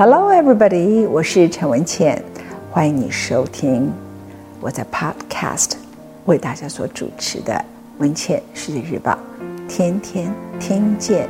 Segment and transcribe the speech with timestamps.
[0.00, 1.08] Hello, everybody！
[1.08, 2.22] 我是陈文茜，
[2.70, 3.92] 欢迎你收听
[4.60, 5.72] 我在 Podcast
[6.26, 7.52] 为大家所主持的
[7.98, 9.18] 《文茜世界日报》，
[9.66, 11.28] 天天听见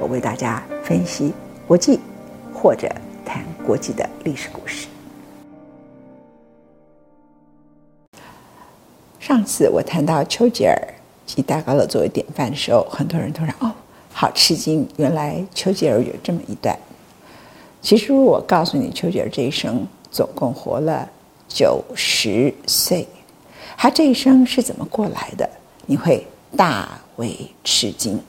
[0.00, 1.32] 我为大家分析
[1.64, 2.00] 国际
[2.52, 2.92] 或者
[3.24, 4.88] 谈国际的历史故事。
[9.20, 10.76] 上次我谈到丘吉尔
[11.24, 13.70] 及戴高乐作为典范的时候，很多人突然哦，
[14.12, 16.76] 好吃惊，原来丘吉尔有这么一段。
[17.80, 21.08] 其实我告诉你，丘吉尔这一生总共活了
[21.48, 23.06] 九十岁，
[23.76, 25.48] 他这一生是怎么过来的？
[25.86, 28.20] 你会大为吃惊。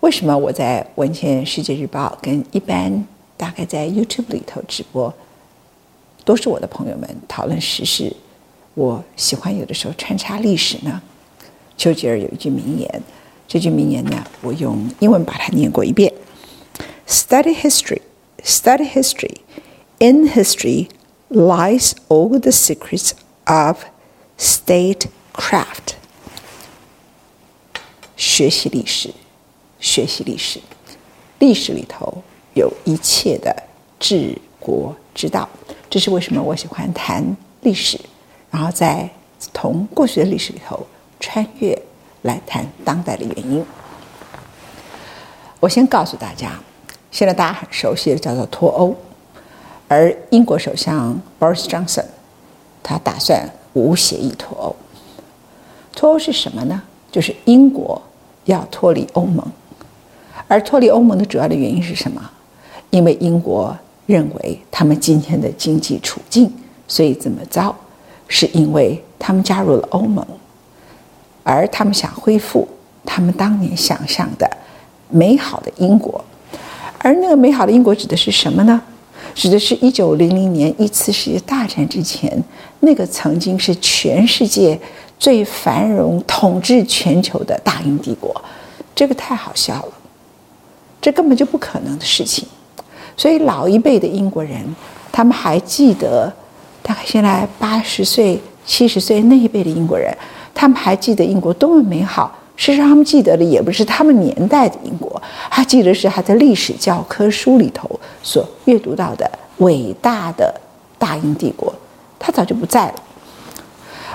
[0.00, 3.06] 为什么我在《文茜世界日报》跟一般
[3.36, 5.14] 大概在 YouTube 里头直播，
[6.24, 8.12] 都是我的朋友们讨论时事？
[8.74, 11.00] 我喜欢有的时候穿插历史呢。
[11.76, 13.02] 丘吉尔有一句名言，
[13.46, 16.12] 这句名言呢，我用英文把它念过一遍
[17.06, 18.00] ：Study history。
[18.42, 19.36] Study history.
[20.00, 20.88] In history
[21.30, 23.12] lies all the secrets
[23.46, 23.84] of
[24.36, 25.94] statecraft.
[28.16, 29.10] 学习历史，
[29.78, 30.60] 学习历史，
[31.38, 32.22] 历史里头
[32.54, 33.54] 有一切的
[34.00, 35.48] 治国之道。
[35.88, 38.00] 这是为什么我喜欢谈历史，
[38.50, 40.86] 然后在从过去的历史里头
[41.20, 41.80] 穿越
[42.22, 43.64] 来谈当代的原因。
[45.60, 46.60] 我先告诉大家。
[47.12, 48.96] 现在大家很熟悉的叫做脱欧，
[49.86, 52.06] 而英国首相 Boris Johnson，
[52.82, 54.74] 他打算无协议脱欧。
[55.94, 56.82] 脱欧是什么呢？
[57.10, 58.00] 就是英国
[58.46, 59.46] 要脱离欧盟，
[60.48, 62.30] 而脱离欧盟的主要的原因是什么？
[62.88, 63.76] 因为英国
[64.06, 66.50] 认为他们今天的经济处境，
[66.88, 67.76] 所以这么糟，
[68.26, 70.26] 是因为他们加入了欧盟，
[71.42, 72.66] 而他们想恢复
[73.04, 74.50] 他们当年想象的
[75.10, 76.24] 美好的英国。
[77.02, 78.80] 而那个美好的英国指的是什么呢？
[79.34, 82.42] 指的是一九零零年一次世界大战之前，
[82.80, 84.78] 那个曾经是全世界
[85.18, 88.34] 最繁荣、统治全球的大英帝国。
[88.94, 89.92] 这个太好笑了，
[91.00, 92.46] 这根本就不可能的事情。
[93.16, 94.62] 所以老一辈的英国人，
[95.10, 96.32] 他们还记得，
[96.82, 100.16] 大概现在八十岁、七十岁那一辈的英国人，
[100.54, 102.32] 他们还记得英国多么美好。
[102.56, 105.20] 事实上，他们记得的也不是他们年代的英国，
[105.50, 107.88] 他记得是他在历史教科书里头
[108.22, 110.54] 所阅读到的伟大的
[110.98, 111.74] 大英帝国，
[112.18, 112.94] 他早就不在了。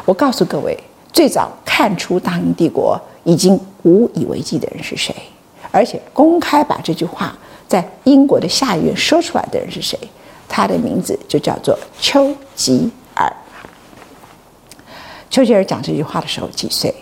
[0.06, 0.78] 我告诉各位，
[1.12, 5.14] 最早看出大英帝国已经无以为继的人是谁，
[5.72, 7.38] 而且公开把这句话
[7.68, 10.00] 在英国的下议院说出来的人是谁？
[10.48, 13.30] 他的名字就叫做丘吉尔。
[15.30, 16.94] 丘吉尔讲这句话的时候几岁？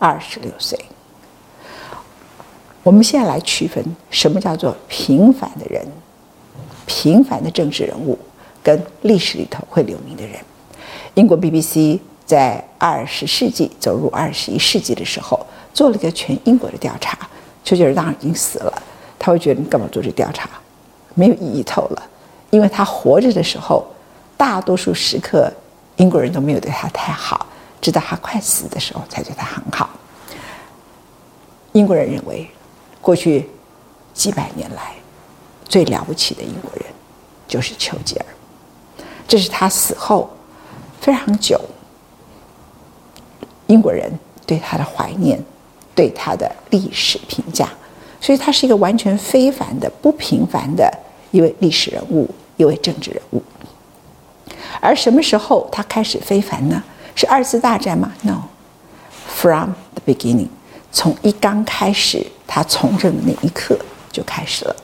[0.00, 0.76] 二十六岁。
[2.82, 5.86] 我们现在来区分什么叫做平凡的人，
[6.86, 8.18] 平凡的政治人物，
[8.62, 10.36] 跟历史里头会留名的人。
[11.12, 17.18] 英国 BBC 在二十世纪走入二十一世纪的时候，做了一个全英国的调查。
[17.62, 18.82] 丘吉尔当然已经死了，
[19.18, 20.48] 他会觉得你干嘛做这调查？
[21.12, 22.02] 没有意义透了，
[22.48, 23.84] 因为他活着的时候，
[24.38, 25.52] 大多数时刻
[25.96, 27.46] 英国人都没有对他太好。
[27.80, 29.88] 直到他快死的时候，才对他很好。
[31.72, 32.50] 英国人认为，
[33.00, 33.48] 过去
[34.12, 34.92] 几百年来
[35.68, 36.84] 最了不起的英国人
[37.46, 38.26] 就是丘吉尔。
[39.28, 40.28] 这是他死后
[41.00, 41.60] 非常久，
[43.68, 44.12] 英国人
[44.44, 45.40] 对他的怀念，
[45.94, 47.68] 对他的历史评价。
[48.20, 50.92] 所以，他是一个完全非凡的、不平凡的
[51.30, 53.42] 一位历史人物，一位政治人物。
[54.80, 56.82] 而什么时候他开始非凡呢？
[57.20, 60.48] 是二次大战吗？No，from the beginning，
[60.90, 63.78] 从一刚开始他从政的那一刻
[64.10, 64.74] 就开始了。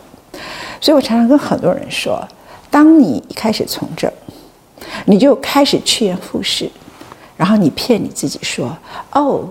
[0.79, 2.23] 所以我常常跟很多人说，
[2.71, 4.13] 当你一开始从政，
[5.07, 6.71] 你就开始趋炎附势，
[7.39, 8.77] 然后你骗你自己说
[9.13, 9.49] ：“哦，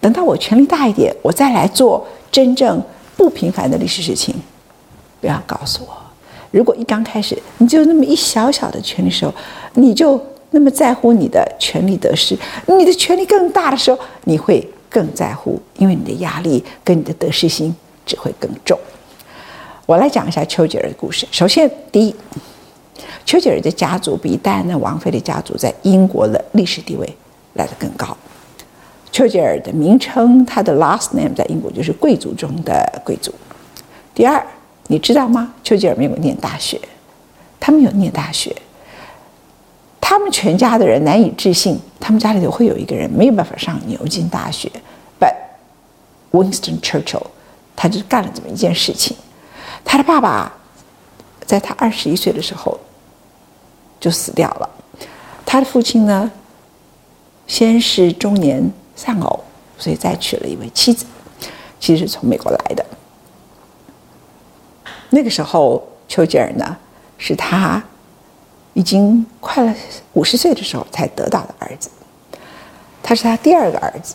[0.00, 2.82] 等到我权力大一点，我再来做真正
[3.16, 4.34] 不平凡的历史事情。”
[5.22, 5.96] 不要告诉我，
[6.50, 9.32] 如果一刚开始你就那么一小小的权力时候，
[9.74, 10.20] 你就。
[10.50, 17.74] 那么在乎你的权力得失，你的权力更大的时候，你会更在乎，因为你的压力跟你的得失心
[18.06, 18.78] 只会更重。
[19.84, 21.26] 我来讲一下丘吉尔的故事。
[21.30, 22.14] 首先，第一，
[23.24, 27.16] 丘吉尔的家族比戴安娜王妃的家族在英国的历史地位
[27.54, 28.16] 来得更高。
[29.12, 33.32] 丘吉尔的名称，他的 last name 在英国就是贵族中的贵族。
[34.14, 34.44] 第二，
[34.88, 35.54] 你知道吗？
[35.62, 36.80] 丘吉尔没有念大学，
[37.60, 38.54] 他没有念大学。
[40.00, 44.70] 他们全家的人难以置信，他们家里头会有一个人没有办法上牛津大学。
[45.18, 45.34] But
[46.32, 47.26] Winston Churchill，
[47.74, 49.16] 他就干了这么一件事情。
[49.84, 50.52] 他的爸爸
[51.44, 52.78] 在他二十一岁的时候
[53.98, 54.68] 就死掉了。
[55.44, 56.30] 他的父亲呢，
[57.46, 59.44] 先是中年丧偶，
[59.78, 61.06] 所以再娶了一位妻子，
[61.78, 62.84] 其实是从美国来的。
[65.10, 66.76] 那个时候，丘吉尔呢，
[67.16, 67.82] 是他
[68.76, 69.74] 已经快了
[70.12, 71.88] 五十岁的时候才得到的儿子，
[73.02, 74.14] 他是他第二个儿子，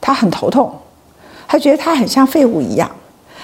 [0.00, 0.76] 他很头痛，
[1.46, 2.90] 他觉得他很像废物一样。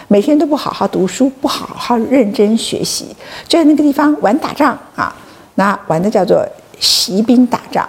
[0.08, 3.06] 每天都不好好读书，不好好认真学习，
[3.46, 5.14] 就在那个地方玩打仗啊！
[5.54, 6.44] 那玩的叫做
[6.80, 7.88] 习兵打仗。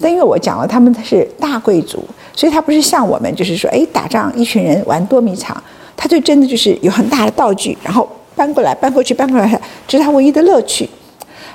[0.00, 2.02] 但因为我讲了，他们是大贵族，
[2.34, 5.62] 所以他不是像我们，就是说，哎，打仗一群人玩捉迷藏，
[5.94, 10.88] 他就真的就是有很大的道具，然后搬过来搬过去搬过来，这是他唯一的乐趣。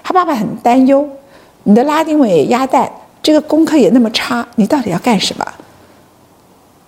[0.08, 1.06] 他爸爸很担忧，
[1.64, 2.90] 你的拉丁文也鸭蛋，
[3.22, 5.46] 这个功课也那么差，你到底要干什么？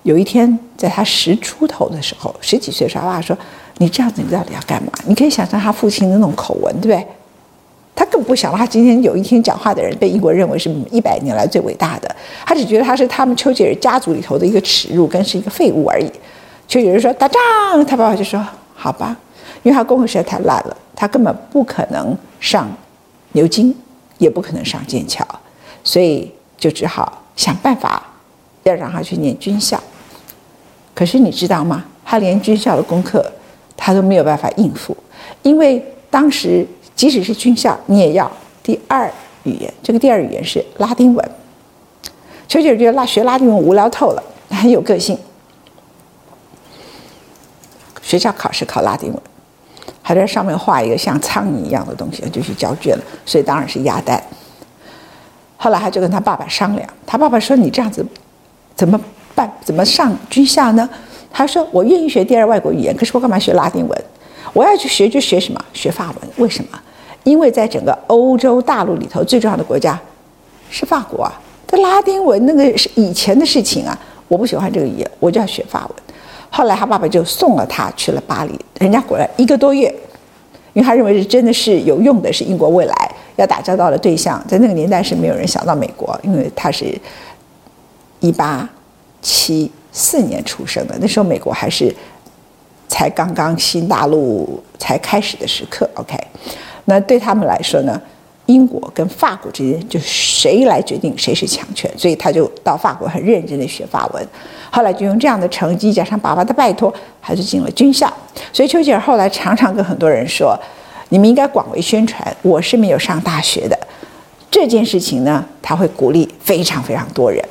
[0.04, 3.38] 有一天，在他十出头的时候，十几岁的时候，他爸爸说
[3.80, 7.06] ：“你这样子，你到底要干嘛？”你可以想象他父亲的那种口吻，对不对？
[7.94, 16.10] 他更不想他今天有一天讲话的人被英国认为是一百年来最伟大的，他只觉得他是他们丘吉尔家族里头的一个耻辱，跟是一个废物而已。
[16.69, 17.42] 丘吉尔说：“打仗。”
[17.86, 18.42] 他爸爸就说
[18.74, 19.13] ：“好吧。”
[19.63, 22.66] 因为他功课实在太烂了，他根本不可能上
[23.31, 23.75] 牛津，
[24.17, 25.25] 也不可能上剑桥，
[25.83, 28.03] 所以就只好想办法。
[28.63, 29.81] 要让他去念军校，
[30.93, 31.85] 可是你知道吗？
[32.05, 33.25] 他连军校的功课
[33.77, 34.95] 他都没有办法应付，
[35.41, 38.29] 因为当时即使是军校，你也要
[38.61, 39.11] 第二
[39.43, 39.73] 语言。
[39.81, 41.31] 这个第二语言是拉丁文。
[42.49, 45.17] 丘吉尔觉得拉学拉丁文无聊透了，很有个性。
[48.01, 49.21] 学校考试考拉丁文，
[50.09, 53.03] 还在上面画一个像苍蝇一样的东西，就去交卷了。
[53.27, 54.19] 所以当然是鸭蛋。
[55.56, 58.03] 后来他就跟他爸爸商量，他爸爸说：“你这样子。”
[58.75, 59.00] 怎么
[59.35, 59.47] 办？
[59.63, 60.89] 怎么上军校呢？
[61.31, 64.03] 他说：“我愿意学第二外国语言，可是我干嘛学拉丁文？
[64.51, 65.63] 我要去学就学什么？
[65.71, 66.15] 学法文？
[66.38, 66.79] 为什么？
[67.23, 70.00] 因为在整个欧洲大陆里头，最重要的国家
[70.71, 71.39] 是法国啊。
[71.67, 73.95] 这拉丁文那个是以前的事情啊。
[74.27, 75.95] 我不喜欢这个语言，我就要学法文。
[76.49, 78.59] 后来他爸爸就送了他去了巴黎。
[78.79, 79.87] 人家果然一个多月，
[80.73, 84.43] 因为他认为是真的是有用的，是英国未来要打交道的对象。
[84.47, 86.97] 在那个年代是没有人想到美国，因为他是。
[88.21, 88.67] 一八
[89.21, 91.95] 七四年出生的，那时候美国还是
[92.89, 95.89] 才刚刚新大陆才开始的时刻。
[95.93, 96.17] OK，
[96.83, 98.01] 那对他们来说呢，
[98.45, 104.27] 英国跟法国之间就谁来决定谁是强权，所以他就到法国很认真的学法文。
[104.71, 108.12] 后来就用这样的成绩加上爸爸的拜托，他就进了军校。
[108.54, 110.57] 所以丘吉尔后来常常跟很多人说
[111.10, 113.77] ：“你们应该广为宣传，我是没有上大学的。”
[114.51, 117.44] 这件事情呢，他会鼓励非常非常多人。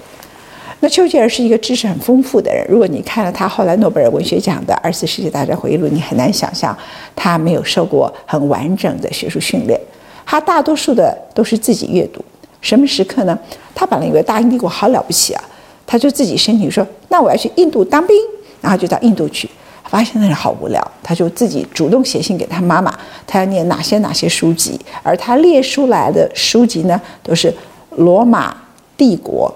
[0.81, 2.65] 那丘吉尔是一个知识很丰富的人。
[2.69, 6.77] 如果你看了他后来诺贝尔文学奖的《二次世界大战回忆录》，你很难想象
[7.17, 9.81] 他没有受过很完整的学术训练。
[10.25, 12.25] 他大多数的都是自己阅读。
[12.61, 13.37] 什么时刻呢？
[13.75, 15.43] 他本来以为大英帝国好了不起啊，
[15.89, 18.15] 他就自己申请说：“那我要去印度当兵。”
[18.61, 19.49] 然后就到印度去，
[19.89, 22.93] 发现那里好无聊，他就自己主动写信给他妈妈，
[23.27, 24.79] 他要念哪些哪些书籍。
[25.03, 27.55] 而他列出来的书籍呢，都是
[27.97, 28.55] 罗马
[28.97, 29.51] 帝国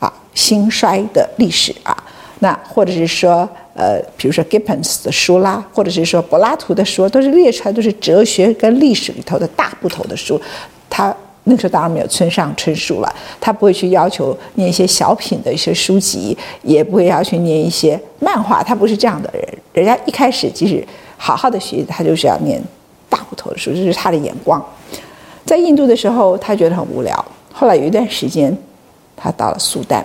[0.00, 0.12] 啊。
[0.34, 1.96] 兴衰的历史啊，
[2.40, 10.40] 那或者是说，呃，比如说 Gibbons 的书啦，或者是说柏拉图的书，都是列出来都是哲学跟历史里头的大部头的书。
[10.88, 11.14] 他
[11.48, 19.58] 那时候当然没有村上春树了，他不会去要求念一些小品的一些书籍，也不会要求念一些漫画，他不是这样的人。
[19.72, 20.86] 人家一开始即使
[21.16, 22.62] 好好的学，他就是要念
[23.08, 24.64] 大部头的书，这是他的眼光。
[25.44, 27.24] 在印度的时候，他觉得很无聊。
[27.52, 28.56] 后来有一段时间，
[29.16, 30.04] 他到了苏丹。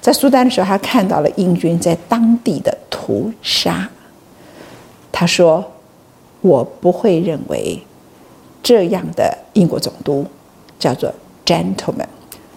[0.00, 3.88] 在苏丹的时候，他看到了英军在当地的屠杀。
[5.12, 5.62] 他说
[6.40, 7.78] ：“我不会认为
[8.62, 10.24] 这样的英国总督
[10.80, 11.12] 叫做
[11.46, 12.04] gentleman。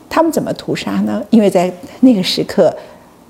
[0.10, 1.24] 他们怎么屠杀呢？
[1.30, 2.76] 因为在那个时刻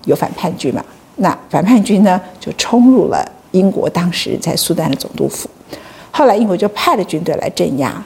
[0.05, 0.81] 有反叛军嘛。
[1.17, 5.49] 那反叛军呢，就冲入了英国当时在苏丹的总督府。
[6.11, 8.01] 后来英国就派了军队来镇压。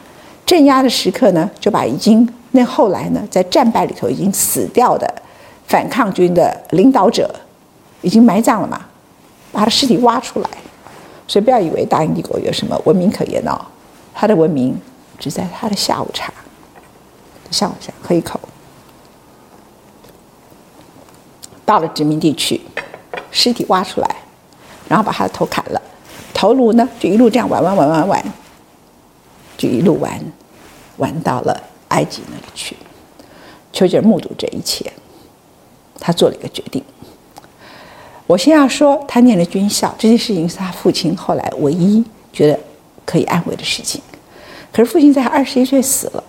[0.46, 5.08] 镇压的时刻呢，就把已经那后来呢，在战败里头已经死掉的。”
[5.68, 7.30] 反抗军的领导者
[8.02, 8.80] 已经埋葬了嘛，
[9.52, 10.50] 把他尸体挖出来，
[11.28, 13.60] 所以不要以为大英帝国有什么文明可言哦，
[14.14, 14.80] 他的文明
[15.20, 16.32] 只在他的下午茶，
[17.52, 18.40] 下午茶喝一口。
[21.66, 22.62] 到了殖民地区，
[23.32, 24.16] 尸体挖出来，
[24.88, 25.82] 然后把他的头砍了，
[26.34, 28.24] 头颅呢就一路这样玩玩玩玩玩，
[29.58, 30.20] 就一路玩，
[30.98, 32.76] 玩到了埃及那里去。
[33.74, 34.92] 丘吉尔目睹这一切。
[36.00, 36.82] 他做了一个决定。
[38.28, 42.60] 我先要说，他念了军校这件事情是他父亲后来唯一觉得
[43.04, 44.00] 可以安慰的事情。
[44.72, 46.24] 可是父亲在他二十一岁死了，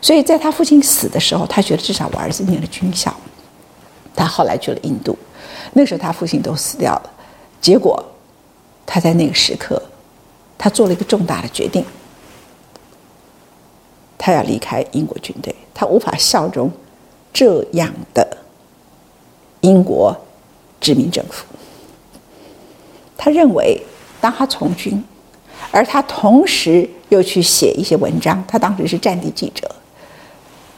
[0.00, 3.14] 所以在他父亲死的时候，他觉得至少我儿子念了军校。
[4.14, 5.16] 他后来去了印度，
[5.72, 7.10] 那时候他父亲都死掉了，
[7.60, 8.04] 结果
[8.84, 9.80] 他在那个时刻，
[10.58, 11.84] 他做了一个重大的决定，
[14.18, 16.70] 他要离开英国军队，他无法效忠
[17.32, 18.36] 这样的
[19.60, 20.14] 英国
[20.80, 21.46] 殖民政府。
[23.16, 23.80] 他认为，
[24.20, 25.02] 当他从军，
[25.70, 29.70] 而他同时又去写一些文章，他当时是战地记者，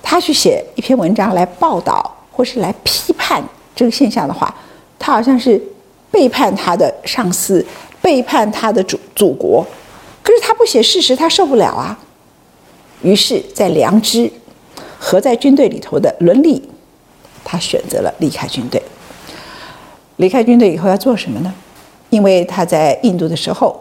[0.02, 2.18] 他去写一篇文章来报道。
[2.34, 3.44] 或是来批判
[3.76, 4.52] 这个现象的话，
[4.98, 5.62] 他好像是
[6.10, 7.62] 背叛他的上司，
[8.00, 9.62] 背叛他的祖祖国。
[10.22, 11.98] 可是他不写事实，他受不了啊。
[13.02, 14.32] 于是，在良知
[14.98, 16.66] 和在军队里头的伦理，
[17.44, 18.82] 他选择了离开军队。
[20.16, 21.52] 离开军队以后要做什么呢？
[22.08, 23.78] 因为他在印度的时候，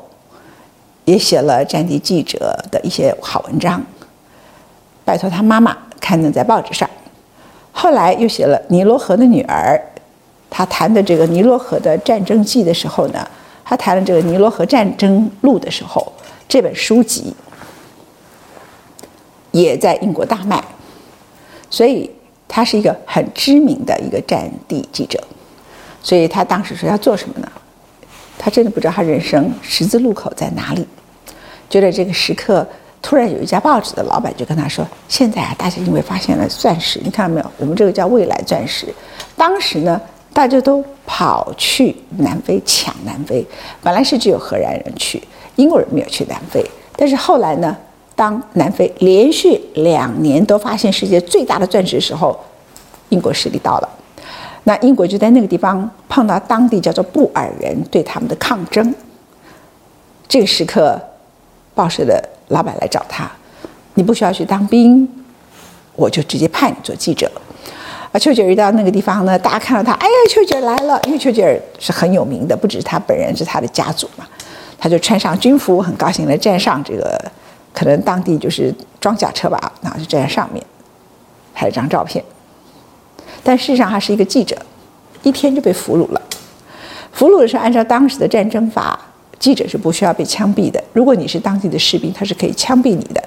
[1.06, 3.82] 也写了战地记者的一些好文章，
[5.04, 6.90] 拜托他妈妈刊登在报纸上。
[7.72, 9.82] 后来又写了《尼罗河的女儿》，
[10.50, 13.28] 他谈的这个尼罗河的战争记的时候呢，
[13.64, 16.12] 他谈了这个《尼罗河战争录》的时候，
[16.48, 17.34] 这本书籍
[19.52, 20.64] 也在英国大卖，
[21.70, 22.12] 所以
[22.48, 25.22] 他是一个很知名的一个战地记者。
[26.04, 27.52] 所以他当时说要做什么呢？
[28.44, 30.88] 他真的不知道他人生十字路口在哪里，
[31.70, 32.68] 觉得这个时刻。
[33.04, 37.52] 突然有一家报纸的老板就跟他说：“现在啊，大家因为发现了钻石，你看到没有？
[37.58, 38.86] 我们这个叫未来钻石。
[39.36, 40.00] 当时呢，
[40.32, 43.44] 大家都跑去南非抢南非，
[43.82, 45.20] 本来是只有荷兰人去，
[45.56, 46.64] 英国人没有去南非。
[46.96, 47.76] 但是后来呢，
[48.16, 52.40] 当南非连续两年都发现世界最大的钻石的时候，
[53.10, 53.90] 英国势力到了，
[54.64, 58.94] 那英国就在那个地方碰到当地叫做布尔人对他们的抗争。
[60.28, 61.00] 这个时刻，
[61.74, 63.32] 报社的。”老板来找他，
[63.94, 65.08] 你不需要去当兵，
[65.96, 67.32] 我就直接派你做记者。
[68.12, 74.28] 啊，丘吉尔一到那个地方呢，大家看到他，哎呀，丘吉尔来了，因为丘吉尔是很有名的，不只是他本人，是他的家族嘛。
[74.78, 77.18] 他就穿上军服，很高兴的站上这个，
[77.74, 80.62] 可能当地就是装甲车吧，然后就站在上面
[81.54, 82.22] 拍了张照片。
[83.44, 84.56] 但事实上，他是一个记者，
[85.24, 86.22] 一天就被俘虏了。
[87.12, 89.00] 俘虏的是按照当时的战争法。
[89.40, 90.80] 记者是不需要被枪毙的。
[90.94, 93.24] 如果你是当地的士兵，他是可以枪毙你的。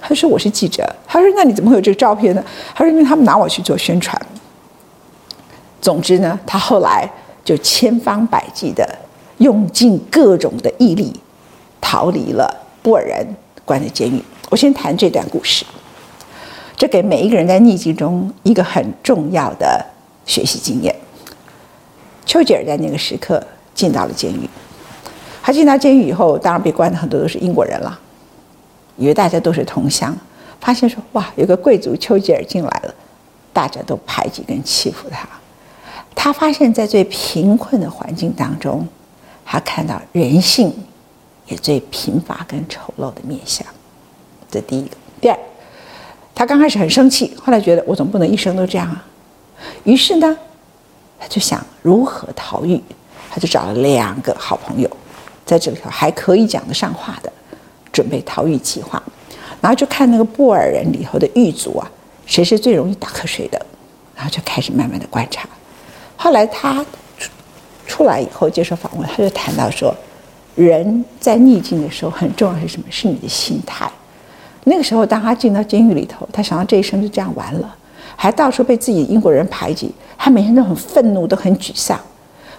[0.00, 4.20] 他说：“我是记者。”他说：“那你怎么会有这个照片呢？”他说：“因为他们拿我去做宣传。”
[5.80, 7.08] 总之呢，他后来
[7.44, 8.84] 就千方百计的
[9.36, 11.14] 用尽各种的毅力
[11.80, 12.52] 逃离了
[12.82, 13.24] 布尔人
[13.64, 14.20] 关的监狱。
[14.50, 15.64] 我先谈这段故事，
[16.78, 19.84] 这给每一个人在逆境中一个很重要的
[20.24, 20.94] 学习经验。
[22.24, 23.44] 丘吉尔在那个时刻
[23.74, 24.48] 进到了监狱。
[25.42, 27.98] 他进到监狱以后，当然被关的很多都是英国人了，
[28.96, 30.16] 以为大家都是同乡，
[30.60, 32.94] 发现说哇，有个贵族丘吉尔进来了，
[33.52, 35.28] 大家都排挤跟欺负他。
[36.14, 38.86] 他发现，在最贫困的环境当中，
[39.44, 40.72] 他看到人性
[41.46, 43.66] 也最贫乏跟丑陋的面相。
[44.50, 44.90] 这第一个。
[45.20, 45.38] 第二，
[46.38, 49.04] 他刚开始很生气，后来觉得我总不能一生都这样啊。
[49.82, 50.38] 于是呢，
[51.18, 52.80] 他就想如何逃狱，
[53.28, 54.88] 他就找了两个好朋友。
[55.44, 57.32] 在这里头还可以讲得上话的，
[57.90, 59.02] 准备逃狱计划，
[59.60, 61.90] 然后就看那个布尔人里头的狱卒啊，
[62.24, 63.60] 谁是最容易打瞌睡的，
[64.14, 65.48] 然后就开始慢慢的观察。
[66.16, 66.86] 后来他
[67.18, 67.30] 出
[67.84, 69.92] 出来以后接受访问，他就谈到说，
[70.54, 72.86] 人在逆境的时候很重要是什么？
[72.90, 73.90] 是你的心态。
[74.68, 77.74] 那个时候，当他进到监狱里头，他想到这一生就这样完了，
[78.14, 81.98] 还到处被自己英国人排挤，他每天都很愤怒，都很沮丧。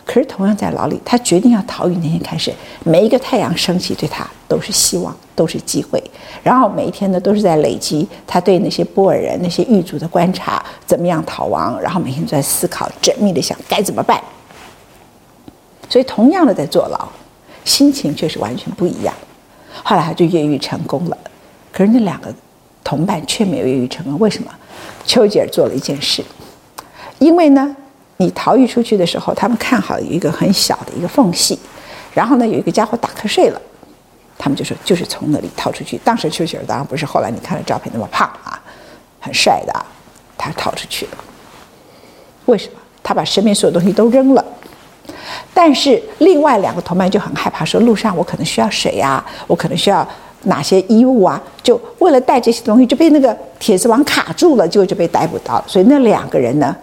[0.06, 2.52] 可是，同样在牢里，他决定要逃狱那天开始，
[2.84, 6.04] 每一个太阳升起，对他都是希望，都是机会。
[6.42, 11.80] 然后每一天呢，都是在累积他对那些波尔人、那些狱卒的观察，怎么样逃亡。
[11.80, 14.20] 然后每天都在思考，缜密的想该怎么办。
[15.88, 17.08] 所以，同样的在坐牢，
[17.64, 19.14] 心情却是完全不一样。
[19.84, 21.18] 后来他就越狱成功了，
[21.72, 22.34] 可是那两个
[22.84, 24.20] 同伴却没有越狱成功。
[24.20, 24.52] 为什么？
[25.06, 26.24] 丘吉尔做了一件事，
[27.20, 27.76] 因为呢。
[28.22, 31.58] 你逃狱出去的时候，他们看好有一个很小的一个缝隙，
[32.14, 33.62] 然后呢，有一个家伙打瞌睡了，
[34.38, 35.98] 他们就说就是从那里逃出去。
[36.04, 38.62] 当时丘吉尔当然不是后来你看了照片那么胖啊，
[39.22, 39.86] 很帅的啊，
[40.38, 41.12] 他逃出去了。
[42.48, 42.74] 为什么？
[43.02, 44.44] 他把身边所有东西都扔了，
[45.54, 50.06] 但是另外两个同伴就很害怕，说路上我可能需要水呀，我可能需要
[50.44, 55.66] 哪些衣物啊，就为了带这些东西就被那个铁丝网卡住了，结果就被逮捕到了。
[55.68, 56.76] 所以那两个人呢？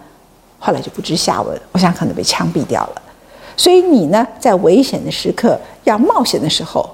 [0.59, 3.01] 后来就不知下文，我想可能被枪毙掉了。
[3.55, 6.89] 所以你呢，在危险的时刻要冒险的时候，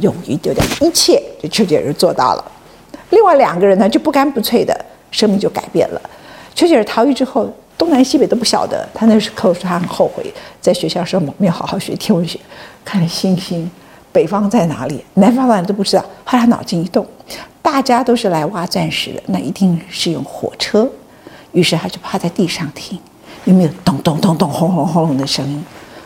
[0.00, 2.44] 勇于丢掉一切，就丘吉尔做到了。
[3.10, 4.76] 另外两个人呢，就不干不脆的，
[5.12, 6.00] 生命就改变了。
[6.54, 7.48] 丘吉尔逃狱之后，
[7.78, 8.84] 东南西北都不晓得。
[8.92, 10.24] 他那时候说他很后悔，
[10.60, 12.40] 在学校时候没有好好学天文学，
[12.84, 13.70] 看星星，
[14.16, 16.02] 北方在哪里，南方在哪里都不知道。
[16.24, 17.06] 后来脑筋一动，
[17.60, 20.90] 大家都是来挖钻石的，那一定是用火车。
[21.52, 22.98] 于是他就趴在地上听，
[23.44, 25.62] 有没有咚咚咚咚、轰轰轰隆的声音？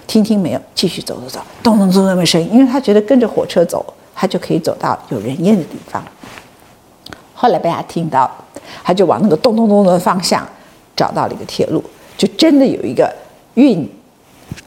[0.09, 6.03] 听听没有，继续走走走，咚咚咚咚的声音，因为他觉得跟着火车走，他就可以走到有人烟的地方。
[7.33, 8.29] 后来被他听到，
[8.83, 10.45] 他就往那个咚咚咚的方向
[10.97, 11.81] 找到了一个铁路，
[12.19, 13.09] 就真的有一个
[13.55, 13.89] 运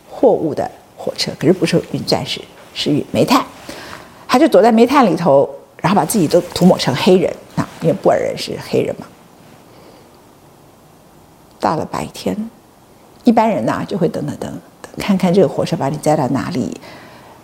[0.09, 2.39] 货物的火车，可是不是运钻石，
[2.73, 3.43] 是运煤炭。
[4.27, 9.05] 他就躲在煤炭里头，然后把自己都涂抹成黑人啊，因为布尔人是黑人嘛。
[11.59, 12.35] 到了白天，
[13.23, 14.51] 一般人呢就会等等等
[14.81, 16.75] 等，看看这个火车把你载到哪里，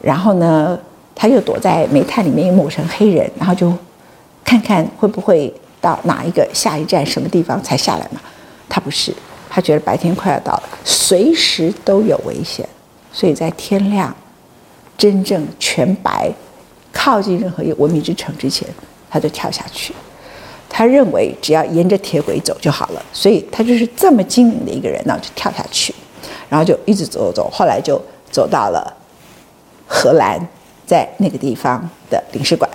[0.02, 0.80] 然后呢，
[1.16, 3.74] 他又躲在煤炭里面又抹成黑人，然后就。
[4.42, 8.20] 看看会不会到哪一个下一站什么地方才下来嘛？
[8.68, 9.14] 他不是，
[9.48, 12.68] 他觉得白天快要到了，随时都有危险，
[13.14, 14.16] 所以在天亮、
[15.00, 16.30] 真正全白、
[16.92, 18.68] 靠近任何一个文明之城之前，
[19.10, 19.94] 他就跳下去。
[20.70, 25.96] 他认为只要沿着铁轨走就好了，所以他就是这么精明的一个人呢，就跳下去，
[26.48, 28.94] 然后就一直走走走，后来就走到了
[29.88, 30.40] 荷兰
[30.86, 32.70] 在那个地方的领事馆。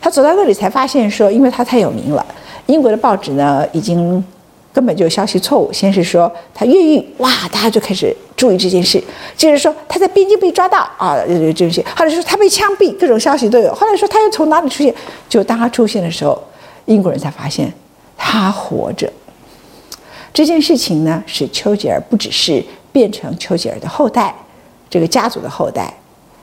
[0.00, 2.24] 他走到那里才发现说，因为他太有名了，
[2.66, 4.24] 英国的报纸呢已经
[4.72, 5.72] 根本就消息错误。
[5.72, 9.02] 先是说他越狱，哇，大家就开始注意这件事。
[9.36, 11.84] 接着说他在边境被抓到啊，这这些。
[11.96, 13.74] 后来说他被枪毙，各种消息都有。
[13.74, 14.94] 后来说他又从哪里出现？
[15.28, 16.40] 就当他出现的时候，
[16.86, 17.72] 英国人才发现
[18.16, 19.12] 他活着。
[20.32, 24.34] 这件事情呢，使丘吉尔不只是变成丘吉尔的后代，
[24.88, 25.92] 这个家族的后代，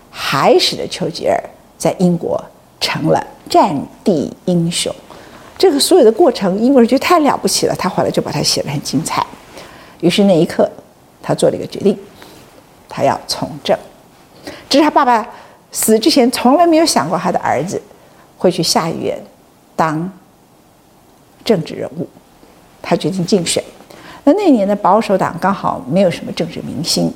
[0.09, 1.41] 还使得丘吉尔
[1.77, 2.43] 在英国
[2.79, 3.25] 成了。
[3.49, 4.93] 战地英雄，
[5.57, 7.75] 这个所有的过程，英国人觉得太了不起了。
[7.75, 9.25] 他后来就把它写得很精彩。
[10.01, 10.69] 于是那一刻，
[11.21, 11.97] 他做了一个决定，
[12.87, 13.77] 他要从政。
[14.69, 15.27] 这是他爸爸
[15.71, 17.81] 死之前从来没有想过他的儿子
[18.37, 19.19] 会去下议院
[19.75, 20.09] 当
[21.43, 22.07] 政治人物。
[22.81, 23.63] 他决定竞选。
[24.23, 27.11] 那那年的保守党刚好没有什么政治明星，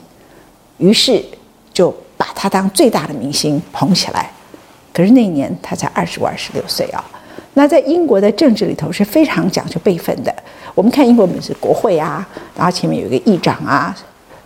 [0.78, 1.24] 于是
[1.72, 4.32] 就把他当最大的明星捧起来。
[4.94, 7.04] 可是那一年他才二十五、二十六岁啊，
[7.54, 10.34] 那在英国的政治里头是非常讲究辈分的。
[10.74, 13.96] 我们看英国，我们是国会啊，然后前面有一个议长啊，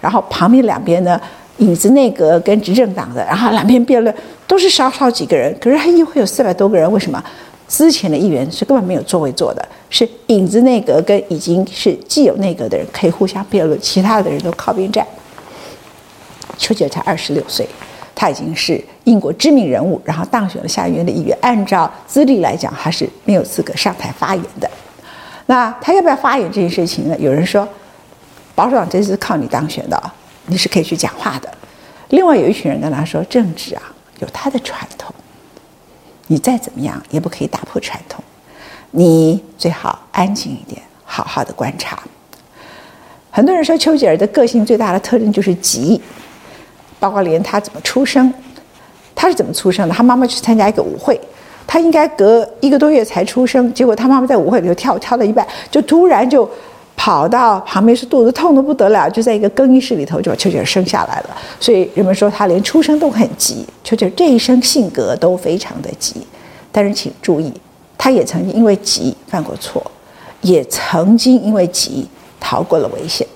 [0.01, 1.19] 然后旁边两边呢，
[1.59, 4.13] 影子内阁跟执政党的，然后两边辩论
[4.47, 5.55] 都是少少几个人。
[5.59, 7.23] 可是他议会有四百多个人，为什么？
[7.67, 15.05] 之前的议员是根本没有座位坐的，是影子内阁跟已经是既有内阁的人可以互相辩论，其他的人都靠边站。
[16.57, 17.67] 丘吉尔才二十六岁。
[18.15, 21.37] 他已经是英国知名人物，然后当选了下议院的议员。
[21.41, 24.71] 按照资历来讲，他是没有资格上台发言的。
[25.47, 27.15] 那他要不要发言这件事情呢？
[27.19, 27.67] 有人说，
[28.55, 30.11] 保守党这次靠你当选的，
[30.45, 31.53] 你是可以去讲话的。
[32.09, 33.81] 另外有一群人跟他说，政治啊
[34.19, 35.13] 有他的传统，
[36.27, 38.23] 你再怎么样也不可以打破传统，
[38.91, 42.01] 你最好安静一点，好好的观察。
[43.29, 46.01] 很多人说丘吉尔的个性最大的特征就是急。
[47.05, 48.33] 包括连他怎么出生，
[49.13, 49.93] 他是怎么出生的？
[49.93, 51.21] 他妈妈去参加一个舞会，
[51.67, 56.49] 他应该隔一个多月才出生，结果他妈妈在舞会里头跳跳到一半，就突然就
[56.95, 61.37] 跑到旁边，是肚子痛得不得了，就在一个更衣室里头就把丘吉尔生下来了。
[61.59, 63.63] 所以人们说他连出生都很急。
[63.83, 66.15] 丘吉尔这一生性格都非常的急，
[66.71, 67.53] 但是请注意，
[67.99, 69.79] 他也曾经因为急犯过错，
[70.41, 72.07] 也曾经因为急
[72.39, 73.27] 逃过了危险。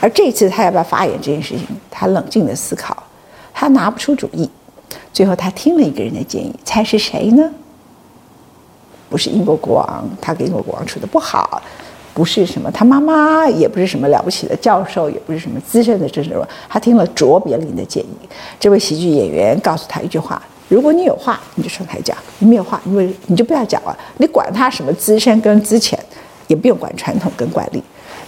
[0.00, 2.96] 而这次他要不要发言这件事情，他冷静的思考。
[3.60, 4.48] 他拿不出主意，
[5.12, 7.50] 最后他听了一个人的建议，猜是谁呢？
[9.10, 11.60] 不是英国国王，他跟英国国王处得不好，
[12.14, 16.44] 不是什么他妈妈，也不是什么了不起的教授，也不是什么资深的政治人物。
[16.70, 23.94] 他听了卓别林的建议，这位喜剧演员告诉他一句话：如果你有话，你就上台讲；你没有话，因为你就不要讲了。
[24.16, 26.02] 你管他什么资深跟资浅，
[26.46, 27.82] 也不用管传统跟惯例。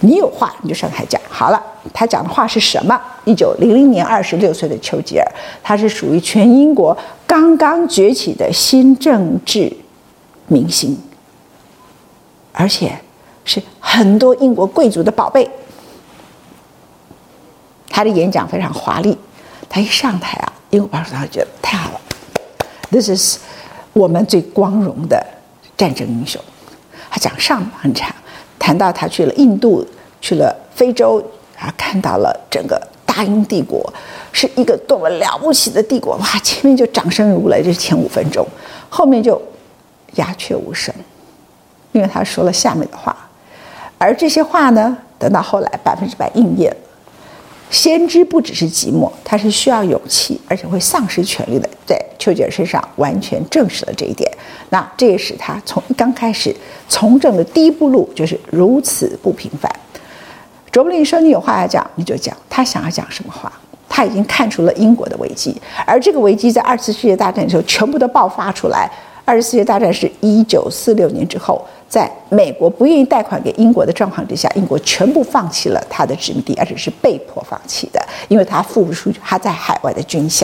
[0.05, 1.63] 你有话你就上台讲好了。
[1.93, 2.99] 他讲的话是什么？
[3.23, 5.25] 一九零零年，二十六岁的丘吉尔，
[5.63, 9.71] 他是属于全英国刚刚崛起的新政治
[10.47, 10.97] 明星，
[12.51, 12.97] 而且
[13.45, 15.49] 是很多英国贵族的宝贝。
[17.89, 19.17] 他的演讲非常华丽，
[19.69, 22.01] 他一上台啊，英国保守党觉得太好了
[22.91, 23.37] ，This is
[23.93, 25.25] 我们最光荣的
[25.77, 26.41] 战争英雄。
[27.09, 28.13] 他讲上很长。
[28.59, 29.85] 谈到他去了印度，
[30.23, 31.21] 去了非洲，
[31.59, 33.93] 啊，看到了整个大英帝国
[34.31, 36.25] 是一个多么了不起的帝国，哇！
[36.41, 38.47] 前面就掌声如雷，这是前五分钟，
[38.87, 39.39] 后面就
[40.15, 40.95] 鸦雀无声，
[41.91, 43.13] 因为他说了下面的话，
[43.97, 46.73] 而这些话呢，等到后来百分之百应验。
[47.69, 51.67] 先知不只是寂寞，他是需要勇气，而且会丧失权力的。
[51.85, 54.31] 在丘吉尔身上完全证实了这一点。
[54.69, 56.55] 那这也使他从刚开始
[56.87, 59.69] 从政的第一步路就是如此不平凡。
[60.73, 63.49] 卓别林说：“你有话要讲，你就讲。”他想要讲什么话？
[63.87, 65.55] 他已经看出了英国的危机，
[65.85, 68.89] 而这个危机在二次世界大战的时候全部都爆发出来。
[69.23, 71.63] 二次世界大战是一九四六年之后。
[71.87, 80.43] 在美国不愿意贷款给英国的状况之下，英国全部放弃了他的殖民地，而且是被迫放弃的，因为他付不出他在海外的军饷。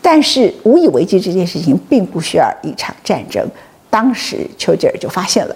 [0.00, 3.46] 但是无以为继这件事情并不需要一场战争。
[3.90, 5.54] 当时丘吉尔就发现了，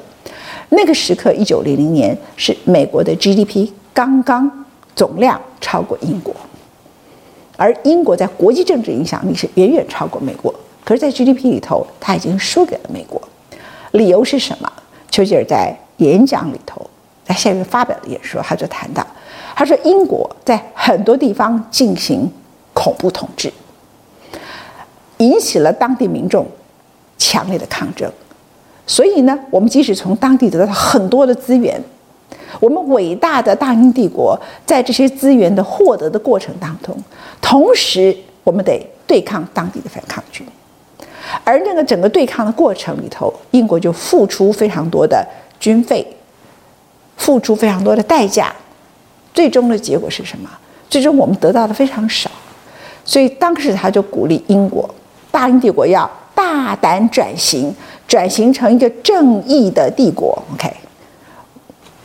[0.69, 4.49] 那个时刻，一九零零年是美国的 GDP 刚刚
[4.95, 6.33] 总量超过英国，
[7.57, 13.21] 而英国在国际政治影响力是远远超过美国，可是，在 GDP 里头，他已经输给了美国。
[13.91, 14.73] 理由是什么？
[15.11, 16.89] 丘吉尔在演讲里头，
[17.25, 19.05] 在下面发表的演说，他就谈到，
[19.57, 22.31] 他说英国在很多地方进行
[22.73, 23.53] 恐怖统治，
[25.17, 26.47] 引起了当地民众
[27.17, 28.09] 强烈的抗争。
[28.87, 31.83] 所以呢，我们即使从当地得到很多的资源，
[32.61, 36.97] 我们伟大的大英帝国在这些资源的获得的过程当中，
[37.41, 40.47] 同时我们得对抗当地的反抗军。
[41.45, 45.27] 而那个整个对抗的过程里头，英国就付出非常多的
[45.61, 46.07] 军费，
[47.17, 48.55] 付出非常多的代价，
[49.35, 50.49] 最终的结果是什么？
[50.89, 52.31] 最终我们得到的非常少，
[53.05, 54.89] 所以当时他就鼓励英国，
[55.31, 57.75] 大英帝国要大胆转型，
[58.07, 60.43] 转型成一个正义的帝国。
[60.55, 60.73] OK，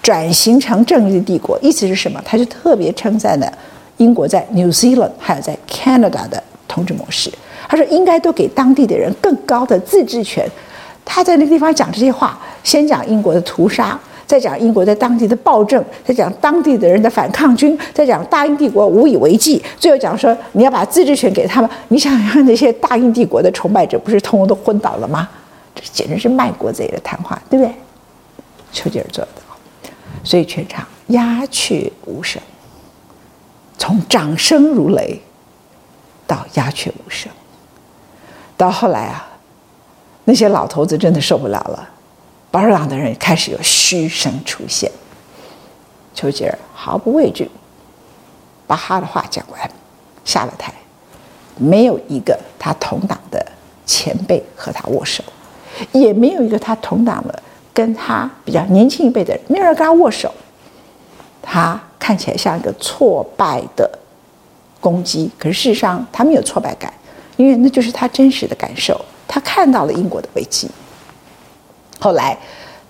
[0.03, 2.21] 转型成正义的帝国，意思是什么？
[2.23, 3.51] 他就特别称赞了
[3.97, 7.31] 英国在 New Zealand 还有在 Canada 的统治模式。
[7.69, 10.45] 他说：“应该都给当地的人更高的自治权。”
[11.05, 21.69] 他在那个地方讲这些话，先讲英国的屠杀，再讲英国在当地的暴政，再讲当地的人的反抗军，再讲大英帝国无以为继，最后讲说你要把自治权给他们。
[21.87, 25.29] 你想想，那些大英帝国的崇拜者不是通通都昏倒了吗？
[25.73, 27.73] 这简直是卖国贼的谈话，对不对？
[28.73, 29.42] 丘吉尔做的，
[30.23, 32.41] 所以全场鸦雀无声，
[33.77, 35.21] 从掌声如雷
[36.25, 37.31] 到鸦雀无声。
[38.55, 39.27] 到后来啊，
[40.25, 41.89] 那些老头子真的受不了了，
[42.49, 44.89] 保守党的人开始有嘘声出现。
[46.13, 47.49] 丘吉尔毫不畏惧，
[48.65, 49.69] 把他的话讲完，
[50.23, 50.73] 下了台，
[51.57, 53.45] 没有一个他同党的
[53.86, 55.23] 前辈和他握手，
[55.91, 60.31] 也没有一个他同党的跟他比较年轻一辈的人，没有人跟他握手。
[61.41, 63.89] 他看起来像一个挫败的
[64.79, 66.91] 公鸡，可是事实上他没有挫败感。
[67.36, 70.69] 因为那就是他真实的感受，他看到了英国的危机。
[71.99, 72.38] 后来，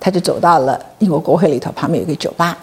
[0.02, 2.58] 他就走到了英国国会里头，旁边有个酒吧，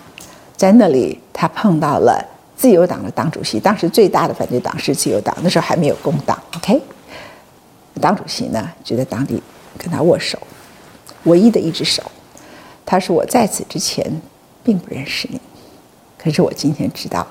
[0.56, 2.22] 在那里他碰到了
[2.54, 6.38] 自由党的党主席，当时最大的反对党是自由党，那时候还没有工党。
[6.56, 6.78] OK，
[7.98, 9.42] 党主席呢就在当地
[9.78, 10.38] 跟他握手，
[11.24, 12.02] 唯一的一只手。
[12.86, 14.20] 他说：“我在此之前
[14.62, 15.40] 并不认识你，
[16.18, 17.26] 可是我今天知道，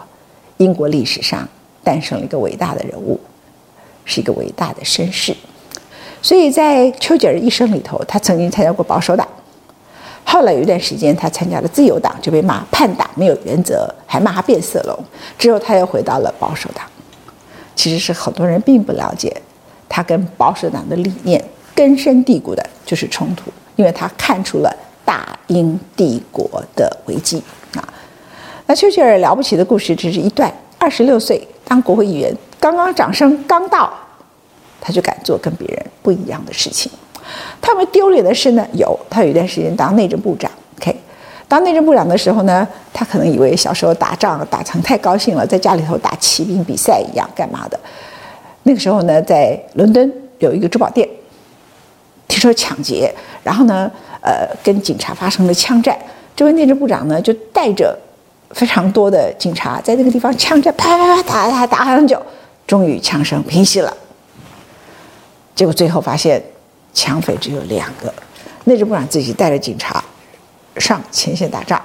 [0.58, 1.48] 英国历史上
[1.84, 3.20] 诞生了一个伟大的人物。”
[4.06, 5.36] 是一个伟大的绅士，
[6.20, 9.28] 所以在丘吉尔一生里头，他曾经参加过保守党，
[10.24, 14.98] 后来有一段时间他参加了自由党，就被骂叛党、没有原则，还骂他变色龙。
[15.38, 16.84] 之后他又回到了保守党，
[17.76, 19.32] 其实是很多人并不了解
[19.88, 21.44] 他跟保守党的理念
[21.76, 24.70] 根深蒂固的就是冲突，因为他看出了
[25.06, 27.42] 大英帝国的危机
[27.76, 27.88] 啊。
[28.66, 32.36] 那丘吉尔了不起的故事只是一段，二十六岁当国会议员。
[32.60, 33.90] 刚刚掌声刚到，
[34.82, 36.92] 他就敢做跟别人不一样的事情。
[37.62, 40.94] 他们丢脸的事呢，有他有一段时间当内政部长，OK，
[41.48, 47.80] 当内政部长的时候呢，他可能以为小时候打仗打成太高兴了，在家里头打骑兵比赛一样干嘛的。
[48.64, 51.08] 那个时候呢，在伦敦有一个珠宝店，
[52.30, 53.14] 听说抢劫，
[53.44, 55.98] 然后呢，呃，跟警察发生了枪战。
[56.34, 57.98] 这位内政部长呢，就带着
[58.52, 62.22] 非常多的警察在那个地方枪战，啪啪啪打打打很久。
[62.66, 63.92] 终于枪声平息了，
[65.56, 66.40] 结果最后发现
[66.94, 68.14] 抢匪只有两个，
[68.66, 70.04] 内政部长自己带着警察
[70.78, 71.82] 上前线打仗，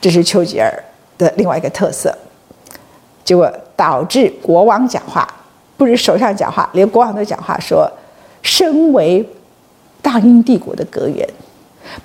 [0.00, 0.68] 这是丘吉尔
[1.16, 2.12] 的另外一个特色。
[3.24, 5.24] 结果导致国王讲话，
[5.76, 7.88] 不是首相讲话，连国王都讲话说
[8.42, 9.24] ：“身为
[10.02, 11.28] 大英帝国的阁员，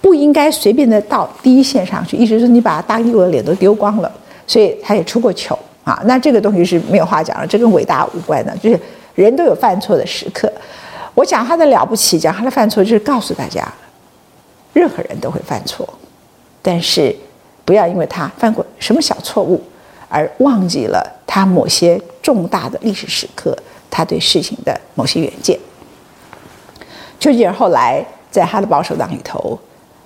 [0.02, 4.12] 不应该随便的到第一线上去。”意思是你把大英帝国的脸都丢光了，
[4.48, 5.58] 所以他也出过糗。
[5.84, 6.02] 啊。
[6.06, 8.80] 那这个东西是没有话讲了，这跟伟大无关的，就是
[9.16, 10.52] 人都有犯错的时刻。
[11.14, 13.72] 我讲他的了不起，讲他的犯错，就是告诉大家，
[14.74, 15.88] 任何人都会犯错，
[16.62, 17.16] 但是
[17.64, 19.62] 不要因为他犯过什么小错误，
[20.10, 23.56] 而忘记了他某些重大的历史时刻，
[23.92, 25.56] 他对事情的某些远见。
[27.24, 29.58] 丘吉尔后来在他的保守党里头，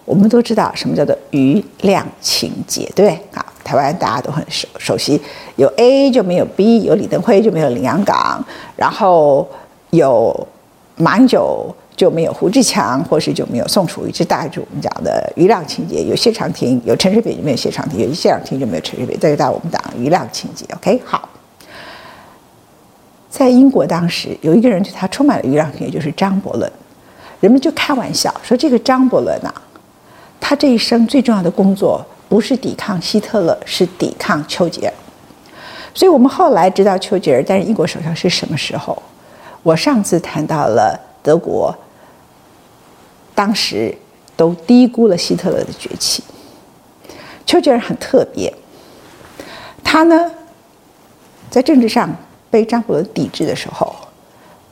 [0.06, 3.20] 我们都知道什么叫做余量情节，对不对？
[3.34, 5.20] 啊，台湾大家都很熟熟悉，
[5.56, 9.48] 有 A 就没有 B，有李登辉就没有林洋港，然后
[9.90, 10.48] 有。
[11.00, 16.04] 马英九就没有胡志强，或是就没有宋楚瑜，这大概是我们讲的余量情节。
[16.04, 20.66] 有谢长廷，有陈水扁就没有谢长廷，有谢长廷就没有陈水扁，这个在我们讲瑜亮情节。
[20.74, 21.30] OK，好。
[23.30, 26.72] 在英国当时有一个人对他充满了余量情结，就是张伯伦。
[27.40, 29.54] 人们就开玩笑说，这个张伯伦啊，
[30.40, 34.94] 他这一生最重要的工作不是抵抗希特勒，是抵抗丘吉尔。
[35.94, 39.02] 所以我们后来知道丘吉尔担任英国首相是什么时候？
[39.64, 41.76] 我上次谈到了德国，
[43.36, 43.96] 当时
[44.36, 46.24] 都低估了希特勒的崛起。
[47.46, 48.54] 丘吉尔很特别，
[49.84, 50.32] 他呢，
[51.50, 52.10] 在政治上
[52.50, 53.96] 被张伯伦抵制的时候，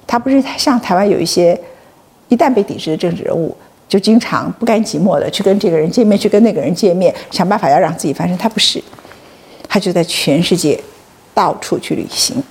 [0.05, 1.59] 他不是像台湾有一些
[2.29, 3.55] 一旦被抵制的政治人物，
[3.87, 8.37] 就经常不甘寂寞的去跟这个人见面，去跟那个人见面，想办法要让自己翻身。
[8.37, 8.81] 他不是，
[9.67, 10.79] 他就在全世界
[11.33, 12.41] 到处去旅行。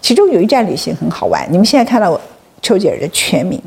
[0.00, 2.20] 其中有一站旅行很好玩，你们现在看到我
[2.62, 3.60] 丘吉尔的全名，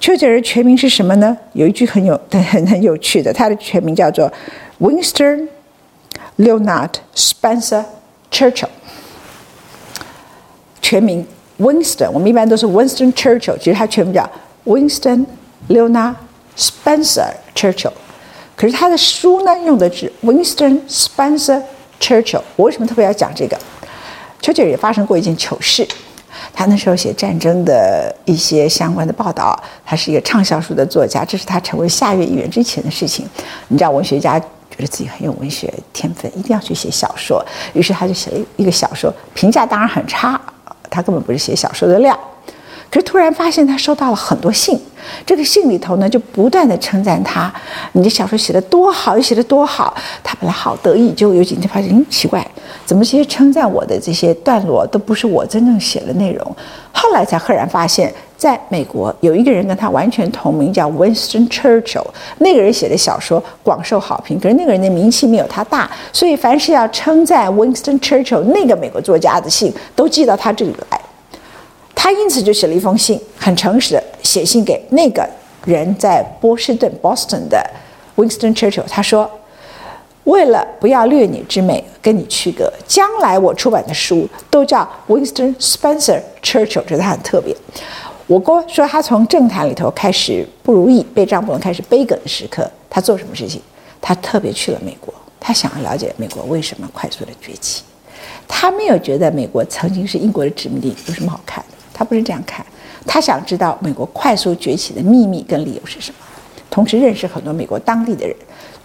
[0.00, 1.36] 丘吉尔的全名是什么呢？
[1.52, 4.32] 有一句很有很很有趣的，他的全名叫做
[4.80, 5.46] Winston
[6.38, 7.84] Leonard Spencer
[8.30, 8.68] Churchill。
[10.80, 11.26] 全名
[11.58, 14.28] Winston，我们一般都是 Winston Churchill，其实他全名叫
[14.64, 15.26] Winston
[15.68, 16.14] Leona
[16.56, 17.92] Spencer Churchill。
[18.56, 21.62] 可是他的书呢，用的是 Winston Spencer
[22.00, 22.42] Churchill。
[22.56, 23.58] 我为什么特别要讲这个？
[24.40, 25.86] 丘吉尔也发生过一件糗事，
[26.52, 33.28] 他那时候写战争的一些相关的报道，他是一个畅销书的作家，这是他成为下院议员之前的事情。
[33.66, 34.46] 你知道，文学家觉
[34.78, 40.40] 得自己很有文学天分，一定要去写小说，于是他就写了一个小说，评价当然很差，
[40.98, 42.18] 他根本不是写小说的料。
[42.90, 44.80] 可是突然发现他收到了很多信，
[45.26, 47.52] 这个信里头呢就不断的称赞他，
[47.92, 49.94] 你的小说写得多好，又写得多好。
[50.24, 52.46] 他本来好得意，就有几天发现，嗯，奇怪，
[52.86, 56.56] 怎么这些称赞我的这些段落都不是我真正写的内容？
[56.92, 62.06] 后来才赫然发现，在美国有一个人跟他完全同名，叫 Winston Churchill，
[62.38, 70.98] 那个人写的小说广受好评，可是那个人的名气没有他大，所以凡是要称赞 Winston Churchill 那个美国作家的信，都寄到他这里来。
[72.00, 75.28] 他因此就写了一封信，很诚实的写信给那个
[75.64, 77.60] 人在波士顿 （Boston） 的
[78.14, 78.84] Winston Churchill。
[78.88, 79.28] 他说
[80.22, 87.54] ：“为了不要略你之美，跟你区隔，将来我出版的书都叫 Winston Spencer Churchill，觉得他很特别。”
[88.28, 93.60] 我哥说他从政坛里头开始不如意，被张伯伦开始杯葛的时刻，他做什么事情？
[94.00, 97.82] 他特别去了美国，他想要了解美国为什么快速的崛起。
[98.46, 101.77] 他没有觉得美国曾经是英国的殖民地，有什么好看的。
[101.98, 102.64] 他不是这样看，
[103.04, 106.18] 他想知道美国快速崛起的秘密跟理由是什么，
[106.70, 108.36] 同时认识很多美国当地的人。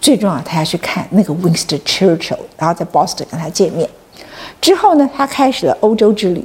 [0.01, 3.87] 最重要，他要去看那个 Winston Churchill，然后在 Boston 跟他见面。
[4.59, 6.43] 之后呢，他开始了欧洲之旅。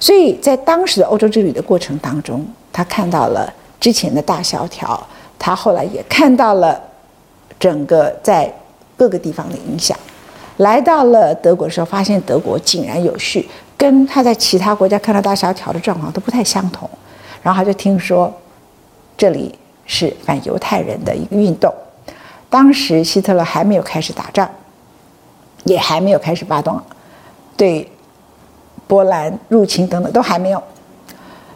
[0.00, 5.06] 所以在当时的欧洲之旅的过程当中，他看到了之前的大萧条，
[5.38, 6.80] 他后来也看到了
[7.60, 8.50] 整个在
[8.96, 9.96] 各个地方的影响。
[10.56, 13.46] 来到了德国的时候，发现德国井然有序。
[13.84, 16.88] 跟他在其他国家看到大萧条的状况都不太相同，
[17.42, 18.32] 然后他就听说，
[19.14, 21.70] 这里是反犹太人的一个运动。
[22.48, 24.50] 当时希特勒还没有开始打仗，
[25.64, 26.80] 也还没有开始发动
[27.58, 27.86] 对
[28.86, 30.62] 波兰入侵等等都还没有，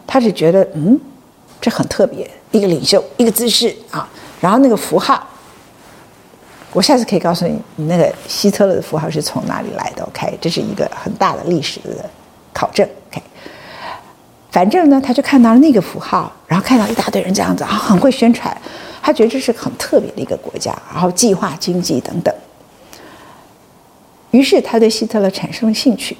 [0.05, 0.99] 他是觉得嗯，
[1.59, 4.07] 这很特别，一个领袖，一个姿势啊，
[4.39, 5.25] 然后那个符号。
[6.73, 12.07] 我下次可以告诉你，你那个希特勒的符号是从哪里来的？OK，这是一个很大的历史的
[12.59, 12.85] 考证。
[13.09, 13.21] OK，
[14.51, 18.55] 反正呢，他就看到了那个符号，然后看到一大堆人这样子啊，很会宣传，
[19.01, 22.35] 他觉得这是很特别的一个国家，然后计划经济等等。
[24.31, 26.17] 于是他对希特勒产生了兴趣。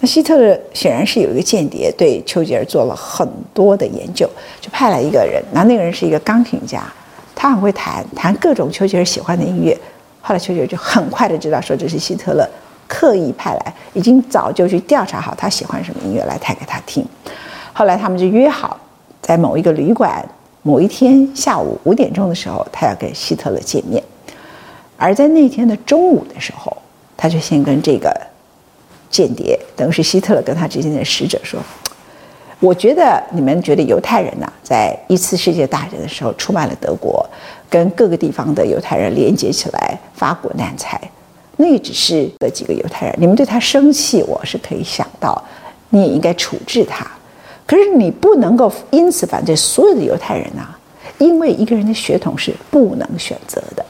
[0.00, 4.28] 那希特勒显然是有一个间谍，对丘吉尔做了很多的研究，
[4.60, 6.82] 就派来一个人，然后那个人是一个钢琴家。
[7.34, 9.78] 他很会弹，弹各种丘吉尔喜欢的音乐。
[10.20, 12.48] 后来丘吉尔就很快的知道，说这是希特勒
[12.94, 17.02] 刻意派来，已经早就去调查好他喜欢什么音乐来弹给他听。
[17.72, 18.78] 后来他们就约好，
[19.22, 20.22] 在某一个旅馆，
[20.60, 24.04] 某一天下午五点钟的时候，他要跟希特勒见面。
[24.98, 26.76] 而在那天的中午的时候，
[27.16, 28.14] 他就先跟这个
[29.08, 31.58] 间谍，等于是希特勒跟他之间的使者说
[32.60, 37.26] ：“我觉得你们觉得犹太人呐、啊，在一次世界大战的时候出卖了德国，
[37.70, 41.00] 跟各个地方的犹太人连接起来，发国难财。
[41.62, 45.40] 那只是的几个犹太人，你们对他生气，我是可以想到，
[45.90, 47.06] 你也应该处置他。
[47.64, 50.78] 可是你不能够因此反对所有的犹太人呐、啊，
[51.18, 53.84] 因为一个人的血统是不能选择的。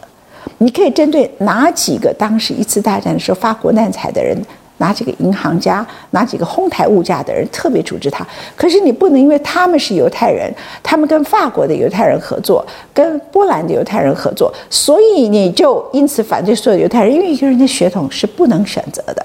[0.58, 4.37] 你可以针对哪几个当时一次大战的时候发国难财的人。”
[4.83, 8.27] 哪几个银行家，哪几个哄抬物价的人特别处置他？
[8.57, 19.25] 可是你不能因为他们是犹太人，他们跟法国的犹太人合作，跟波兰的犹太人合作，所以你就因此反对所有犹太人，因为一个人的血统是不能选择的。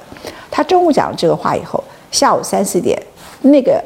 [0.51, 3.01] 他中午讲了这个话以后，下午三四点，
[3.41, 3.83] 那个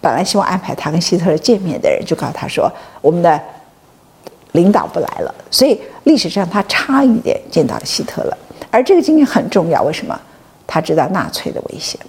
[0.00, 2.68] 本来希望安排他跟希特勒见面的人就告诉他说
[3.00, 3.40] ：“我们的
[4.52, 8.36] 领导不来了。”所以历史上他差一点见到希特勒，
[8.68, 9.80] 而这个经验很重要。
[9.84, 10.20] 为什么？
[10.72, 12.00] 他知道纳粹的危险，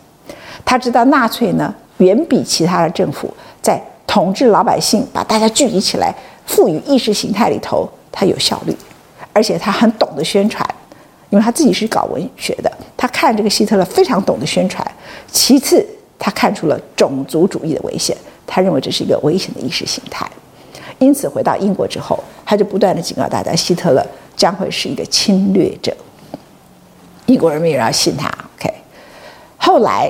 [0.63, 3.30] 他知道纳粹呢远比其他的政府
[3.62, 8.73] 在统治老百姓、把大家聚集起来、赋予意识形态里头，他有效率，
[9.34, 10.65] 而且他很懂得宣传，
[11.30, 14.82] 因为他自己是搞文学的，他看这个希特勒非常懂得宣传。
[15.30, 15.86] 其次，
[16.17, 18.15] 他看出了种族主义的危险，
[18.47, 20.26] 他认为这是一个危险的意识形态，
[20.99, 24.02] 因此回到英国之后，他就不断地警告大家，希特勒
[24.38, 25.93] 将会是一个侵略者。
[27.26, 28.30] 英国人民也要信他。
[29.74, 30.08] 后来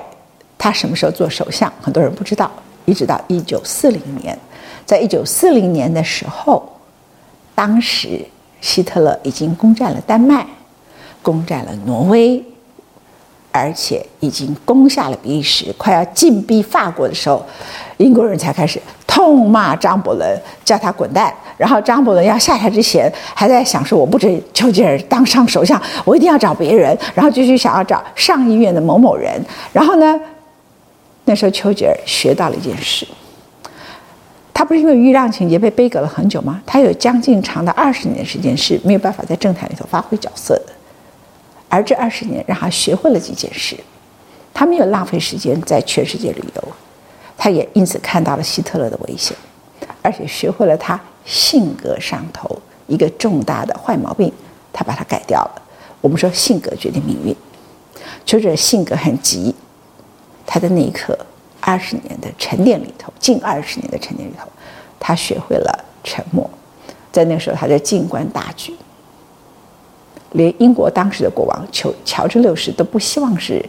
[0.58, 2.52] 他什么时候做首相，很多人不知道。
[2.84, 4.38] 一直到一九四零年，
[4.86, 6.62] 在一九四零年的时候，
[7.56, 8.20] 当时
[8.60, 10.46] 希特勒已经攻占了丹麦，
[11.22, 12.44] 攻占了挪威，
[13.54, 17.46] 而且已经攻下了比利时，快要进逼法国的时候，
[17.96, 18.82] 英国人才开始。
[19.14, 21.32] 痛骂张伯伦，叫他滚蛋。
[21.56, 29.40] 然后张伯伦要下台之前，还在想说：“我不准丘吉尔当上首相，我一定要找别人。”然后继续想要找上议院的某某人。
[29.72, 30.20] 然后呢，
[31.26, 33.08] 那时候丘吉尔学到了一件事，
[34.52, 36.60] 他不是因为豫让情节被杯葛了很久吗？
[36.66, 40.74] 他有将近长达二十年时间是没有办法在政坛里头发挥角色的。
[41.70, 43.78] 而这二十年让他学会了几件事，
[44.56, 46.64] 他没有浪费时间在全世界旅游。
[47.38, 49.36] 他也因此看到了希特勒的危险，
[50.02, 54.32] 而且学会了他性格上头一个重大的坏毛病，
[54.72, 55.62] 他把它改掉了。
[56.02, 57.36] 我们说性格决定命运，
[58.26, 59.54] 丘吉尔性格很急，
[60.46, 61.18] 他在那一刻
[61.62, 64.48] 二十年的沉淀里头，近二十年的沉淀里头，
[65.00, 66.50] 他学会了沉默。
[67.12, 68.76] 在那个时候，他在静观大局，
[70.32, 73.64] 连英国当时的国王乔乔治六世都不希望是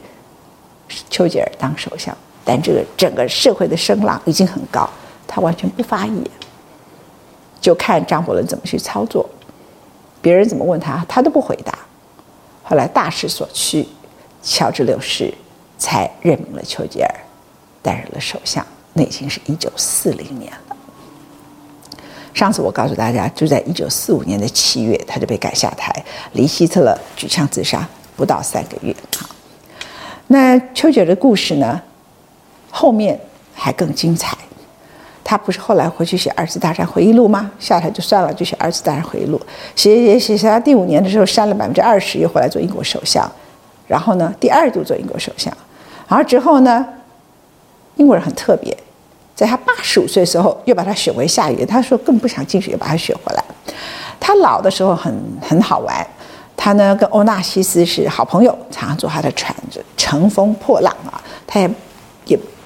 [1.11, 2.17] 丘吉尔当首相。
[2.45, 4.89] 但这个整个社会的声浪已经很高，
[5.27, 6.25] 他完全不发言，
[7.61, 9.27] 就看张伯伦怎么去操作，
[10.21, 11.79] 别人怎么问他，他都不回答。
[12.63, 13.89] 后来大势所趋，
[14.43, 15.33] 乔治六世
[15.79, 17.15] 才任命了丘吉尔
[17.83, 20.77] 担任了首相，那已经是一九四零年了。
[22.35, 28.95] 上次我告诉大家，就在一九四五年的七月，他就被赶下台，离希特勒举枪自杀不到三个月。
[30.27, 31.81] 那丘吉尔的故事呢？
[32.77, 33.17] 后面
[33.55, 34.37] 还更精彩，
[35.23, 37.49] 他不是后来回去写二次大战回忆录吗？
[37.61, 39.41] 下台就算了，就写二次大战回忆录。
[39.77, 43.31] 写写写写到第五年的时候，删了百分之二十，又回来做英国首相。
[43.87, 45.57] 然后呢，第二度做英国首相。
[46.09, 46.85] 然后之后呢，
[47.95, 48.77] 英国人很特别，
[49.37, 51.65] 在他八十五岁的时候又把他选为下议院。
[51.65, 53.45] 他说更不想进去，又把他选回来。
[54.19, 56.05] 他老的时候很很好玩，
[56.57, 59.55] 他呢跟欧纳西斯是好朋友，常常坐他的船，
[59.97, 61.23] 乘风破浪啊。
[61.47, 61.71] 他也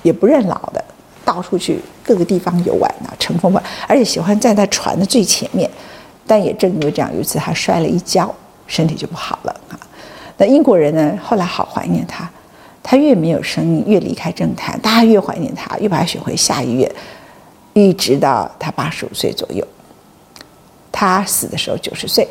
[0.08, 0.12] 也。
[0.12, 0.84] 不认老的，
[1.24, 5.70] 到处去各个地方游玩啊，乘风破，而且喜欢站在船的最前面。
[6.26, 8.34] 但也正因为这样，有一次他摔了一跤，
[8.66, 9.78] 身体就不好了啊。
[10.36, 12.28] 那英国人呢，后来好怀念他，
[12.82, 16.90] 他越没有声音，越离开政坛，大家越怀念他，越把他选回下议院，
[17.72, 19.66] 一直到他八十五岁左右，
[20.92, 22.28] 他死的时候九十岁。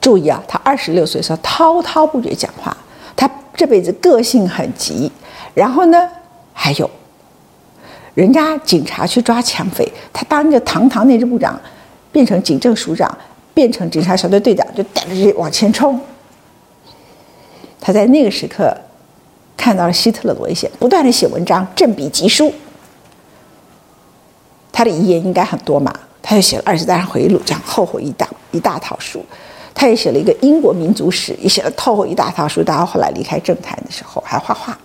[0.00, 2.76] 注意啊，他二十六岁的时候滔滔不绝讲话，
[3.16, 5.10] 他这辈子个性很急。
[5.54, 6.08] 然后呢，
[6.52, 6.88] 还有，
[8.14, 11.58] 人家警察去抓抢匪，他当一个堂堂内政部长，
[12.12, 13.16] 变成警政署长，
[13.54, 16.00] 变成警察小队队长，就带着这往前冲。
[17.80, 18.76] 他在那个时刻
[19.56, 22.52] 看到了希特勒的危险，不断的写文章，振笔疾书。
[24.70, 25.92] 他的遗言应该很多嘛，
[26.22, 29.24] 他就写了《二次大战回忆录》，这样厚厚一大一大套书。
[29.74, 32.62] 他也写了一个英国民族史，也写了厚厚一大套书。
[32.62, 34.76] 到后来离开政坛的时候，还画画。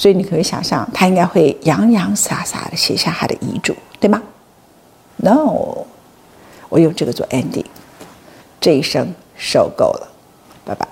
[0.00, 4.22] 所以你可以想象，他应该会洋洋洒洒的写下他的遗嘱，对吗
[5.18, 5.84] ？No，
[6.70, 7.66] 我用这个做 ending，
[8.58, 10.08] 这一生受够了，
[10.64, 10.88] 拜拜。